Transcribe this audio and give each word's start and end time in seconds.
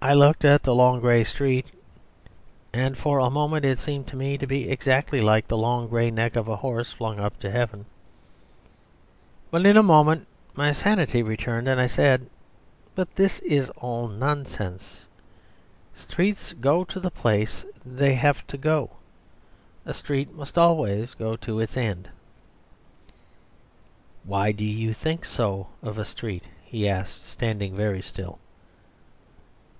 "I 0.00 0.14
looked 0.14 0.44
at 0.44 0.62
the 0.62 0.76
long 0.76 1.00
grey 1.00 1.24
street, 1.24 1.66
and 2.72 2.96
for 2.96 3.18
a 3.18 3.28
moment 3.30 3.64
it 3.64 3.80
seemed 3.80 4.06
to 4.06 4.16
me 4.16 4.38
to 4.38 4.46
be 4.46 4.70
exactly 4.70 5.20
like 5.20 5.48
the 5.48 5.56
long 5.56 5.88
grey 5.88 6.08
neck 6.08 6.36
of 6.36 6.46
a 6.46 6.54
horse 6.54 6.92
flung 6.92 7.18
up 7.18 7.36
to 7.40 7.50
heaven. 7.50 7.84
But 9.50 9.66
in 9.66 9.76
a 9.76 9.82
moment 9.82 10.28
my 10.54 10.70
sanity 10.70 11.20
returned, 11.24 11.66
and 11.66 11.80
I 11.80 11.88
said, 11.88 12.30
'But 12.94 13.16
this 13.16 13.40
is 13.40 13.70
all 13.70 14.06
nonsense. 14.06 15.06
Streets 15.96 16.52
go 16.52 16.84
to 16.84 17.00
the 17.00 17.10
place 17.10 17.66
they 17.84 18.14
have 18.14 18.46
to 18.46 18.56
go. 18.56 18.90
A 19.84 19.92
street 19.92 20.32
must 20.32 20.56
always 20.56 21.14
go 21.14 21.34
to 21.34 21.58
its 21.58 21.76
end.' 21.76 22.08
"'Why 24.22 24.52
do 24.52 24.64
you 24.64 24.92
think 24.94 25.24
so 25.24 25.66
of 25.82 25.98
a 25.98 26.04
street?' 26.04 26.44
he 26.62 26.88
asked, 26.88 27.26
standing 27.26 27.74
very 27.74 28.00
still. 28.00 28.38